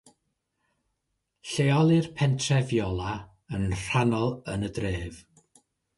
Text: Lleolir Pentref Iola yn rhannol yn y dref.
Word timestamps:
Lleolir 1.49 2.07
Pentref 2.21 2.73
Iola 2.79 3.13
yn 3.59 3.69
rhannol 3.83 4.35
yn 4.55 4.69
y 4.71 4.73
dref. 4.79 5.21